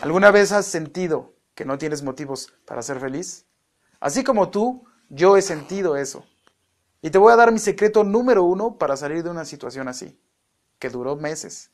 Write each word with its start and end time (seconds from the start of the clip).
¿Alguna 0.00 0.30
vez 0.30 0.50
has 0.52 0.64
sentido 0.64 1.34
que 1.54 1.66
no 1.66 1.76
tienes 1.76 2.02
motivos 2.02 2.54
para 2.64 2.80
ser 2.80 3.00
feliz? 3.00 3.44
Así 4.00 4.24
como 4.24 4.48
tú, 4.48 4.86
yo 5.10 5.36
he 5.36 5.42
sentido 5.42 5.94
eso. 5.98 6.24
Y 7.02 7.10
te 7.10 7.18
voy 7.18 7.34
a 7.34 7.36
dar 7.36 7.52
mi 7.52 7.58
secreto 7.58 8.02
número 8.02 8.42
uno 8.44 8.78
para 8.78 8.96
salir 8.96 9.22
de 9.22 9.28
una 9.28 9.44
situación 9.44 9.88
así, 9.88 10.18
que 10.78 10.88
duró 10.88 11.16
meses, 11.16 11.70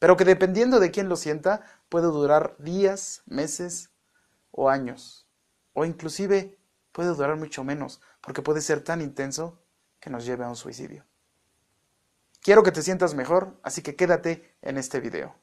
pero 0.00 0.16
que 0.16 0.24
dependiendo 0.24 0.80
de 0.80 0.90
quién 0.90 1.08
lo 1.08 1.14
sienta, 1.14 1.62
puede 1.88 2.06
durar 2.06 2.56
días, 2.58 3.22
meses 3.26 3.90
o 4.50 4.68
años, 4.68 5.28
o 5.72 5.84
inclusive 5.84 6.58
puede 6.90 7.10
durar 7.10 7.36
mucho 7.36 7.62
menos, 7.62 8.00
porque 8.20 8.42
puede 8.42 8.62
ser 8.62 8.82
tan 8.82 9.00
intenso 9.00 9.62
que 10.00 10.10
nos 10.10 10.26
lleve 10.26 10.44
a 10.44 10.48
un 10.48 10.56
suicidio. 10.56 11.06
Quiero 12.42 12.64
que 12.64 12.72
te 12.72 12.82
sientas 12.82 13.14
mejor, 13.14 13.60
así 13.62 13.80
que 13.80 13.94
quédate 13.94 14.56
en 14.60 14.76
este 14.76 14.98
video. 14.98 15.36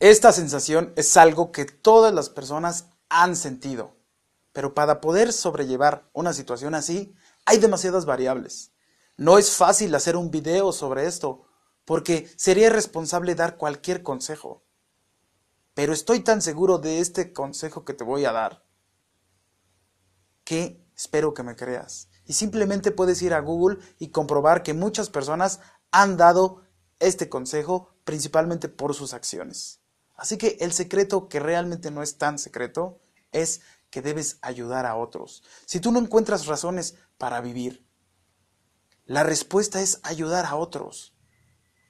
Esta 0.00 0.32
sensación 0.32 0.94
es 0.96 1.18
algo 1.18 1.52
que 1.52 1.66
todas 1.66 2.14
las 2.14 2.30
personas 2.30 2.86
han 3.10 3.36
sentido, 3.36 3.98
pero 4.54 4.72
para 4.72 5.02
poder 5.02 5.30
sobrellevar 5.30 6.08
una 6.14 6.32
situación 6.32 6.74
así 6.74 7.14
hay 7.44 7.58
demasiadas 7.58 8.06
variables. 8.06 8.72
No 9.18 9.36
es 9.36 9.54
fácil 9.54 9.94
hacer 9.94 10.16
un 10.16 10.30
video 10.30 10.72
sobre 10.72 11.06
esto, 11.06 11.42
porque 11.84 12.30
sería 12.36 12.68
irresponsable 12.68 13.34
dar 13.34 13.58
cualquier 13.58 14.02
consejo. 14.02 14.64
Pero 15.74 15.92
estoy 15.92 16.20
tan 16.20 16.40
seguro 16.40 16.78
de 16.78 17.00
este 17.00 17.34
consejo 17.34 17.84
que 17.84 17.92
te 17.92 18.02
voy 18.02 18.24
a 18.24 18.32
dar, 18.32 18.64
que 20.44 20.82
espero 20.96 21.34
que 21.34 21.42
me 21.42 21.56
creas. 21.56 22.08
Y 22.24 22.32
simplemente 22.32 22.90
puedes 22.90 23.20
ir 23.20 23.34
a 23.34 23.40
Google 23.40 23.76
y 23.98 24.08
comprobar 24.08 24.62
que 24.62 24.72
muchas 24.72 25.10
personas 25.10 25.60
han 25.90 26.16
dado 26.16 26.62
este 27.00 27.28
consejo 27.28 27.90
principalmente 28.04 28.70
por 28.70 28.94
sus 28.94 29.12
acciones. 29.12 29.79
Así 30.20 30.36
que 30.36 30.58
el 30.60 30.74
secreto, 30.74 31.30
que 31.30 31.40
realmente 31.40 31.90
no 31.90 32.02
es 32.02 32.18
tan 32.18 32.38
secreto, 32.38 33.00
es 33.32 33.62
que 33.88 34.02
debes 34.02 34.36
ayudar 34.42 34.84
a 34.84 34.94
otros. 34.94 35.42
Si 35.64 35.80
tú 35.80 35.92
no 35.92 35.98
encuentras 35.98 36.44
razones 36.44 36.96
para 37.16 37.40
vivir, 37.40 37.88
la 39.06 39.22
respuesta 39.22 39.80
es 39.80 39.98
ayudar 40.02 40.44
a 40.44 40.56
otros. 40.56 41.16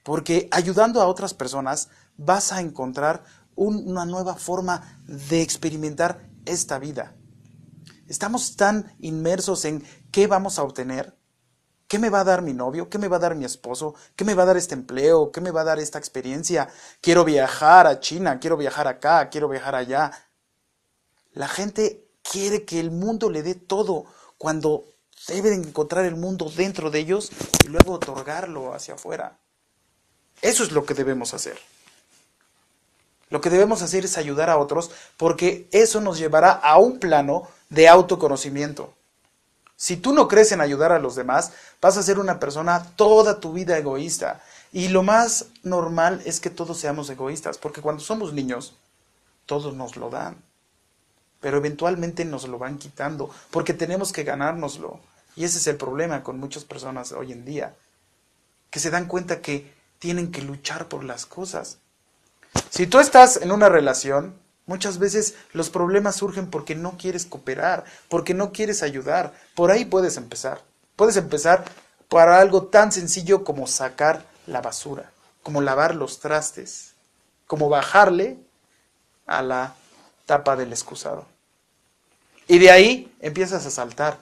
Porque 0.05 0.49
ayudando 0.53 1.03
a 1.03 1.09
otras 1.09 1.35
personas 1.35 1.89
vas 2.17 2.53
a 2.53 2.61
encontrar 2.61 3.25
una 3.57 4.05
nueva 4.05 4.37
forma 4.37 5.03
de 5.09 5.43
experimentar 5.43 6.31
esta 6.47 6.79
vida. 6.79 7.17
Estamos 8.07 8.55
tan 8.55 8.95
inmersos 9.01 9.65
en 9.65 9.85
qué 10.13 10.29
vamos 10.29 10.61
a 10.61 10.63
obtener 10.63 11.19
¿Qué 11.91 11.99
me 11.99 12.09
va 12.09 12.21
a 12.21 12.25
dar 12.25 12.41
mi 12.41 12.53
novio? 12.53 12.89
¿Qué 12.89 12.99
me 12.99 13.09
va 13.09 13.17
a 13.17 13.19
dar 13.19 13.35
mi 13.35 13.45
esposo? 13.45 13.97
¿Qué 14.15 14.25
me 14.25 14.35
va 14.35 14.45
a 14.45 14.47
dar 14.47 14.57
este 14.57 14.77
empleo? 14.77 15.33
¿Qué 15.33 15.41
me 15.41 15.51
va 15.51 15.63
a 15.63 15.65
dar 15.65 15.81
esta 15.81 15.99
experiencia? 15.99 16.69
Quiero 17.01 17.25
viajar 17.25 17.89
a 17.89 17.99
China, 17.99 18.39
quiero 18.39 18.57
viajar 18.57 18.87
acá, 18.87 19.29
quiero 19.29 19.49
viajar 19.49 19.75
allá. 19.75 20.13
La 21.33 21.49
gente 21.49 22.07
quiere 22.23 22.65
que 22.65 22.79
el 22.79 22.93
mundo 22.93 23.29
le 23.29 23.43
dé 23.43 23.57
todo 23.57 24.05
cuando 24.39 24.85
deben 25.27 25.65
encontrar 25.65 26.05
el 26.05 26.15
mundo 26.15 26.49
dentro 26.57 26.93
de 26.93 27.01
ellos 27.01 27.33
y 27.65 27.67
luego 27.67 27.95
otorgarlo 27.95 28.73
hacia 28.73 28.95
afuera. 28.95 29.41
Eso 30.43 30.63
es 30.63 30.71
lo 30.71 30.87
que 30.87 30.95
debemos 30.95 31.35
hacer. 31.35 31.59
Lo 33.31 33.41
que 33.41 33.51
debemos 33.51 33.83
hacer 33.83 34.05
es 34.05 34.17
ayudar 34.17 34.49
a 34.49 34.59
otros 34.59 34.93
porque 35.17 35.69
eso 35.73 36.01
nos 36.01 36.19
llevará 36.19 36.53
a 36.53 36.79
un 36.79 37.01
plano 37.01 37.49
de 37.69 37.89
autoconocimiento. 37.89 38.95
Si 39.81 39.97
tú 39.97 40.13
no 40.13 40.29
crees 40.29 40.53
en 40.53 40.61
ayudar 40.61 40.93
a 40.93 40.99
los 40.99 41.15
demás, 41.15 41.53
vas 41.81 41.97
a 41.97 42.03
ser 42.03 42.19
una 42.19 42.39
persona 42.39 42.85
toda 42.97 43.41
tu 43.41 43.55
vida 43.55 43.79
egoísta. 43.79 44.43
Y 44.73 44.89
lo 44.89 45.03
más 45.03 45.47
normal 45.63 46.21
es 46.27 46.39
que 46.39 46.51
todos 46.51 46.77
seamos 46.77 47.09
egoístas, 47.09 47.57
porque 47.57 47.81
cuando 47.81 48.03
somos 48.03 48.35
niños, 48.35 48.75
todos 49.47 49.75
nos 49.75 49.97
lo 49.97 50.11
dan. 50.11 50.37
Pero 51.41 51.57
eventualmente 51.57 52.27
nos 52.27 52.47
lo 52.47 52.59
van 52.59 52.77
quitando, 52.77 53.31
porque 53.51 53.73
tenemos 53.73 54.13
que 54.13 54.23
ganárnoslo. 54.23 55.01
Y 55.35 55.45
ese 55.45 55.57
es 55.57 55.67
el 55.67 55.77
problema 55.77 56.23
con 56.23 56.39
muchas 56.39 56.65
personas 56.65 57.13
hoy 57.13 57.33
en 57.33 57.47
día, 57.47 57.75
que 58.69 58.81
se 58.81 58.91
dan 58.91 59.07
cuenta 59.07 59.41
que 59.41 59.73
tienen 59.99 60.31
que 60.31 60.43
luchar 60.43 60.89
por 60.89 61.05
las 61.05 61.25
cosas. 61.25 61.79
Si 62.69 62.87
tú 62.87 62.99
estás 62.99 63.39
en 63.39 63.51
una 63.51 63.71
relación, 63.71 64.35
Muchas 64.71 65.01
veces 65.01 65.35
los 65.53 65.69
problemas 65.69 66.15
surgen 66.15 66.49
porque 66.49 66.77
no 66.77 66.97
quieres 66.97 67.27
cooperar, 67.27 67.83
porque 68.09 68.35
no 68.35 68.53
quieres 68.53 68.85
ayudar. 68.85 69.35
Por 69.57 69.73
ahí 69.73 69.85
puedes 69.85 70.17
empezar. 70.17 70.63
Puedes 70.95 71.17
empezar 71.17 71.65
para 72.09 72.39
algo 72.39 72.67
tan 72.67 72.93
sencillo 72.93 73.43
como 73.43 73.67
sacar 73.67 74.25
la 74.47 74.61
basura, 74.61 75.11
como 75.43 75.61
lavar 75.61 75.97
los 75.97 76.21
trastes, 76.21 76.93
como 77.49 77.69
bajarle 77.69 78.39
a 79.27 79.43
la 79.43 79.75
tapa 80.25 80.55
del 80.55 80.71
excusado. 80.71 81.27
Y 82.47 82.61
de 82.61 82.71
ahí 82.71 83.13
empiezas 83.19 83.67
a 83.67 83.73
saltar. 83.73 84.19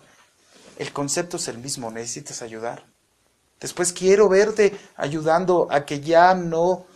El 0.79 0.95
concepto 0.95 1.37
es 1.37 1.47
el 1.49 1.59
mismo, 1.59 1.91
necesitas 1.91 2.41
ayudar. 2.41 2.85
Después 3.61 3.93
quiero 3.93 4.31
verte 4.31 4.81
ayudando 4.97 5.69
a 5.71 5.85
que 5.85 6.01
ya 6.01 6.33
no 6.33 6.87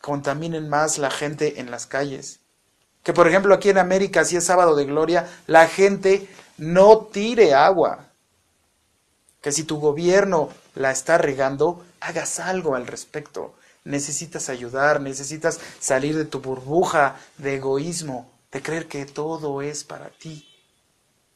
contaminen 0.00 0.68
más 0.68 0.96
la 0.98 1.10
gente 1.10 1.58
en 1.58 1.72
las 1.72 1.88
calles. 1.88 2.39
Que 3.02 3.12
por 3.12 3.26
ejemplo 3.26 3.54
aquí 3.54 3.70
en 3.70 3.78
América, 3.78 4.24
si 4.24 4.36
es 4.36 4.44
sábado 4.44 4.76
de 4.76 4.84
gloria, 4.84 5.28
la 5.46 5.66
gente 5.66 6.28
no 6.58 6.98
tire 6.98 7.54
agua. 7.54 8.06
Que 9.40 9.52
si 9.52 9.64
tu 9.64 9.80
gobierno 9.80 10.50
la 10.74 10.90
está 10.90 11.16
regando, 11.16 11.82
hagas 12.00 12.40
algo 12.40 12.74
al 12.74 12.86
respecto. 12.86 13.54
Necesitas 13.84 14.50
ayudar, 14.50 15.00
necesitas 15.00 15.58
salir 15.78 16.16
de 16.16 16.26
tu 16.26 16.40
burbuja 16.40 17.16
de 17.38 17.56
egoísmo, 17.56 18.30
de 18.52 18.60
creer 18.62 18.86
que 18.86 19.06
todo 19.06 19.62
es 19.62 19.84
para 19.84 20.10
ti, 20.10 20.46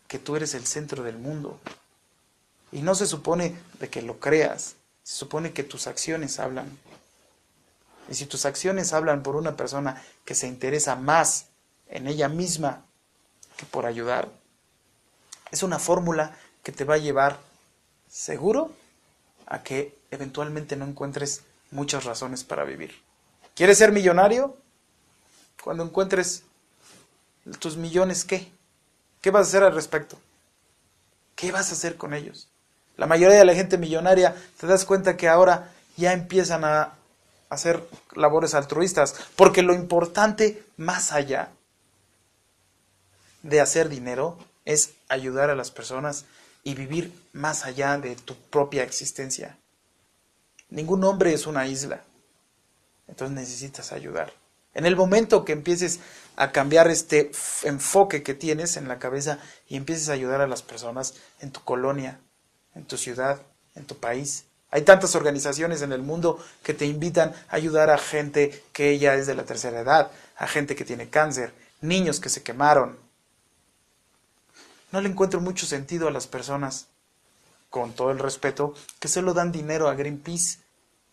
que 0.06 0.18
tú 0.18 0.36
eres 0.36 0.52
el 0.54 0.66
centro 0.66 1.02
del 1.02 1.16
mundo. 1.16 1.58
Y 2.70 2.82
no 2.82 2.94
se 2.94 3.06
supone 3.06 3.56
de 3.80 3.88
que 3.88 4.02
lo 4.02 4.20
creas, 4.20 4.74
se 5.02 5.16
supone 5.16 5.52
que 5.54 5.62
tus 5.62 5.86
acciones 5.86 6.38
hablan. 6.38 6.78
Y 8.10 8.14
si 8.14 8.26
tus 8.26 8.44
acciones 8.44 8.92
hablan 8.92 9.22
por 9.22 9.36
una 9.36 9.56
persona 9.56 10.02
que 10.26 10.34
se 10.34 10.46
interesa 10.46 10.96
más 10.96 11.46
en 11.94 12.08
ella 12.08 12.28
misma 12.28 12.84
que 13.56 13.64
por 13.64 13.86
ayudar, 13.86 14.28
es 15.50 15.62
una 15.62 15.78
fórmula 15.78 16.36
que 16.62 16.72
te 16.72 16.84
va 16.84 16.94
a 16.94 16.98
llevar 16.98 17.38
seguro 18.10 18.72
a 19.46 19.62
que 19.62 19.96
eventualmente 20.10 20.76
no 20.76 20.84
encuentres 20.84 21.42
muchas 21.70 22.04
razones 22.04 22.42
para 22.44 22.64
vivir. 22.64 23.00
¿Quieres 23.54 23.78
ser 23.78 23.92
millonario? 23.92 24.56
Cuando 25.62 25.84
encuentres 25.84 26.42
tus 27.60 27.76
millones, 27.76 28.24
¿qué? 28.24 28.50
¿Qué 29.20 29.30
vas 29.30 29.46
a 29.46 29.48
hacer 29.48 29.62
al 29.62 29.74
respecto? 29.74 30.18
¿Qué 31.36 31.52
vas 31.52 31.70
a 31.70 31.74
hacer 31.74 31.96
con 31.96 32.12
ellos? 32.12 32.48
La 32.96 33.06
mayoría 33.06 33.38
de 33.38 33.44
la 33.44 33.54
gente 33.54 33.78
millonaria, 33.78 34.34
te 34.58 34.66
das 34.66 34.84
cuenta 34.84 35.16
que 35.16 35.28
ahora 35.28 35.72
ya 35.96 36.12
empiezan 36.12 36.64
a 36.64 36.94
hacer 37.50 37.86
labores 38.14 38.54
altruistas, 38.54 39.14
porque 39.36 39.62
lo 39.62 39.74
importante 39.74 40.64
más 40.76 41.12
allá 41.12 41.50
de 43.44 43.60
hacer 43.60 43.88
dinero 43.88 44.38
es 44.64 44.94
ayudar 45.08 45.50
a 45.50 45.54
las 45.54 45.70
personas 45.70 46.24
y 46.64 46.74
vivir 46.74 47.12
más 47.32 47.66
allá 47.66 47.98
de 47.98 48.16
tu 48.16 48.34
propia 48.34 48.82
existencia. 48.82 49.58
Ningún 50.70 51.04
hombre 51.04 51.34
es 51.34 51.46
una 51.46 51.66
isla. 51.66 52.02
Entonces 53.06 53.36
necesitas 53.36 53.92
ayudar. 53.92 54.32
En 54.72 54.86
el 54.86 54.96
momento 54.96 55.44
que 55.44 55.52
empieces 55.52 56.00
a 56.36 56.50
cambiar 56.50 56.88
este 56.88 57.30
enfoque 57.62 58.22
que 58.22 58.34
tienes 58.34 58.76
en 58.76 58.88
la 58.88 58.98
cabeza 58.98 59.38
y 59.68 59.76
empieces 59.76 60.08
a 60.08 60.14
ayudar 60.14 60.40
a 60.40 60.48
las 60.48 60.62
personas 60.62 61.14
en 61.40 61.52
tu 61.52 61.60
colonia, 61.60 62.18
en 62.74 62.84
tu 62.84 62.96
ciudad, 62.96 63.40
en 63.74 63.84
tu 63.84 63.96
país. 63.96 64.46
Hay 64.70 64.82
tantas 64.82 65.14
organizaciones 65.14 65.82
en 65.82 65.92
el 65.92 66.02
mundo 66.02 66.42
que 66.64 66.74
te 66.74 66.86
invitan 66.86 67.34
a 67.50 67.56
ayudar 67.56 67.90
a 67.90 67.98
gente 67.98 68.64
que 68.72 68.98
ya 68.98 69.14
es 69.14 69.26
de 69.26 69.34
la 69.34 69.44
tercera 69.44 69.80
edad, 69.80 70.10
a 70.36 70.48
gente 70.48 70.74
que 70.74 70.84
tiene 70.84 71.10
cáncer, 71.10 71.52
niños 71.80 72.18
que 72.18 72.30
se 72.30 72.42
quemaron, 72.42 73.03
no 74.94 75.00
le 75.00 75.08
encuentro 75.08 75.40
mucho 75.40 75.66
sentido 75.66 76.06
a 76.06 76.12
las 76.12 76.28
personas, 76.28 76.86
con 77.68 77.94
todo 77.94 78.12
el 78.12 78.20
respeto, 78.20 78.74
que 79.00 79.08
solo 79.08 79.34
dan 79.34 79.50
dinero 79.50 79.88
a 79.88 79.96
Greenpeace 79.96 80.60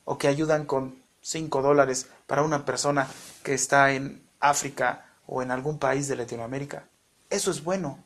o 0.06 0.20
que 0.20 0.28
ayudan 0.28 0.66
con 0.66 1.02
5 1.24 1.64
dólares 1.64 2.06
para 2.28 2.44
una 2.44 2.64
persona 2.64 3.08
que 3.42 3.56
está 3.56 3.94
en 3.94 4.22
África 4.40 5.08
o 5.26 5.42
en 5.42 5.50
algún 5.50 5.80
país 5.80 6.08
de 6.08 6.16
Latinoamérica. 6.16 6.86
Eso 7.32 7.50
es 7.50 7.64
bueno, 7.64 8.04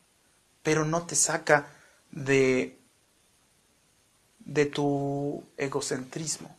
pero 0.63 0.85
no 0.85 1.05
te 1.05 1.15
saca 1.15 1.67
de, 2.09 2.79
de 4.39 4.65
tu 4.67 5.43
egocentrismo. 5.57 6.55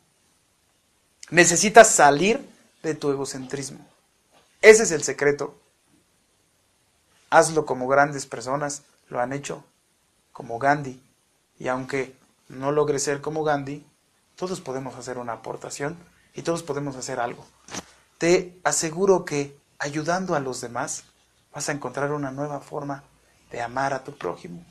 Necesitas 1.30 1.88
salir 1.88 2.46
de 2.82 2.94
tu 2.94 3.10
egocentrismo. 3.10 3.80
Ese 4.60 4.82
es 4.82 4.90
el 4.90 5.02
secreto. 5.02 5.58
Hazlo 7.30 7.64
como 7.64 7.88
grandes 7.88 8.26
personas 8.26 8.82
lo 9.08 9.20
han 9.20 9.32
hecho, 9.32 9.64
como 10.32 10.58
Gandhi. 10.58 11.02
Y 11.58 11.68
aunque 11.68 12.16
no 12.48 12.72
logre 12.72 12.98
ser 12.98 13.20
como 13.20 13.44
Gandhi, 13.44 13.86
todos 14.36 14.60
podemos 14.60 14.94
hacer 14.96 15.18
una 15.18 15.34
aportación 15.34 15.96
y 16.34 16.42
todos 16.42 16.62
podemos 16.62 16.96
hacer 16.96 17.20
algo. 17.20 17.44
Te 18.18 18.58
aseguro 18.64 19.24
que 19.24 19.58
ayudando 19.78 20.34
a 20.34 20.40
los 20.40 20.60
demás 20.60 21.04
vas 21.52 21.68
a 21.68 21.72
encontrar 21.72 22.12
una 22.12 22.30
nueva 22.30 22.60
forma 22.60 23.04
de 23.50 23.62
amar 23.62 23.94
a 23.94 24.04
tu 24.04 24.16
prójimo. 24.16 24.64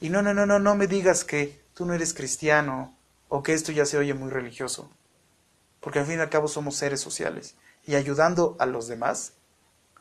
Y 0.00 0.10
no, 0.10 0.22
no, 0.22 0.34
no, 0.34 0.46
no, 0.46 0.58
no 0.58 0.74
me 0.74 0.88
digas 0.88 1.24
que 1.24 1.64
tú 1.74 1.86
no 1.86 1.94
eres 1.94 2.12
cristiano 2.12 2.96
o 3.28 3.42
que 3.42 3.52
esto 3.52 3.70
ya 3.70 3.86
se 3.86 3.98
oye 3.98 4.14
muy 4.14 4.30
religioso. 4.30 4.90
Porque 5.80 6.00
al 6.00 6.06
fin 6.06 6.18
y 6.18 6.20
al 6.20 6.30
cabo 6.30 6.48
somos 6.48 6.76
seres 6.76 7.00
sociales. 7.00 7.54
Y 7.86 7.94
ayudando 7.94 8.56
a 8.58 8.66
los 8.66 8.88
demás 8.88 9.34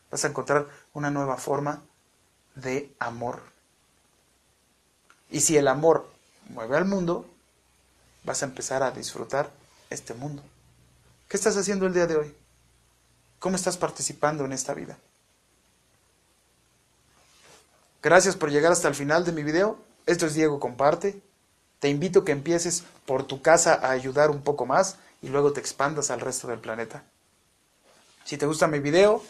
vas 0.10 0.26
a 0.26 0.28
encontrar 0.28 0.68
una 0.94 1.12
nueva 1.12 1.38
forma 1.38 1.84
de 2.56 2.94
amor. 3.00 3.42
Y 5.30 5.42
si 5.42 5.58
el 5.58 5.68
amor 5.68 6.08
mueve 6.50 6.78
al 6.78 6.86
mundo, 6.86 7.26
vas 8.24 8.42
a 8.44 8.46
empezar 8.46 8.84
a 8.84 8.92
disfrutar 8.92 9.50
este 9.90 10.14
mundo. 10.14 10.44
¿Qué 11.28 11.38
estás 11.38 11.56
haciendo 11.56 11.86
el 11.86 11.94
día 11.94 12.08
de 12.08 12.18
hoy? 12.18 12.36
¿Cómo 13.40 13.56
estás 13.56 13.78
participando 13.78 14.46
en 14.46 14.52
esta 14.52 14.74
vida? 14.74 14.98
Gracias 18.04 18.36
por 18.36 18.52
llegar 18.52 18.72
hasta 18.72 18.88
el 18.88 18.96
final 18.96 19.26
de 19.26 19.32
mi 19.32 19.44
video. 19.44 19.78
Esto 20.06 20.26
es 20.26 20.34
Diego 20.34 20.60
Comparte. 20.60 21.22
Te 21.80 21.90
invito 21.90 22.20
a 22.20 22.26
que 22.26 22.32
empieces 22.32 22.84
por 23.06 23.24
tu 23.24 23.42
casa 23.42 23.76
a 23.76 23.92
ayudar 23.92 24.30
un 24.30 24.42
poco 24.42 24.66
más 24.66 24.98
y 25.22 25.30
luego 25.30 25.54
te 25.54 25.60
expandas 25.60 26.12
al 26.12 26.20
resto 26.20 26.48
del 26.48 26.60
planeta. 26.60 27.04
Si 28.26 28.38
te 28.38 28.46
gusta 28.46 28.68
mi 28.68 28.80
video, 28.80 29.24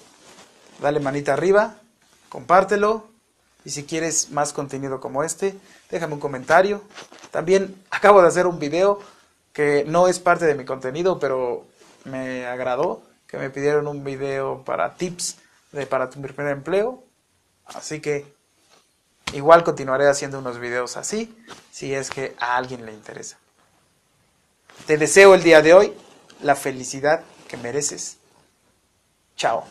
dale 0.81 0.99
manita 0.99 1.33
arriba, 1.33 1.77
compártelo 2.29 3.10
y 3.63 3.69
si 3.69 3.83
quieres 3.83 4.31
más 4.31 4.53
contenido 4.53 4.99
como 4.99 5.23
este, 5.23 5.55
déjame 5.89 6.15
un 6.15 6.19
comentario. 6.19 6.81
También 7.31 7.75
acabo 7.89 8.21
de 8.21 8.27
hacer 8.27 8.47
un 8.47 8.59
video 8.59 8.99
que 9.53 9.83
no 9.85 10.07
es 10.07 10.19
parte 10.19 10.45
de 10.45 10.55
mi 10.55 10.65
contenido, 10.65 11.19
pero 11.19 11.65
me 12.05 12.45
agradó, 12.45 13.03
que 13.27 13.37
me 13.37 13.49
pidieron 13.49 13.87
un 13.87 14.03
video 14.03 14.63
para 14.63 14.95
tips 14.95 15.37
de 15.71 15.85
para 15.85 16.09
tu 16.09 16.21
primer 16.21 16.47
empleo. 16.47 17.03
Así 17.65 18.01
que 18.01 18.25
igual 19.33 19.63
continuaré 19.63 20.07
haciendo 20.07 20.39
unos 20.39 20.59
videos 20.59 20.97
así, 20.97 21.35
si 21.71 21.93
es 21.93 22.09
que 22.09 22.35
a 22.39 22.57
alguien 22.57 22.85
le 22.85 22.93
interesa. 22.93 23.37
Te 24.85 24.97
deseo 24.97 25.35
el 25.35 25.43
día 25.43 25.61
de 25.61 25.73
hoy 25.73 25.93
la 26.41 26.55
felicidad 26.55 27.23
que 27.47 27.57
mereces. 27.57 28.17
Chao. 29.35 29.65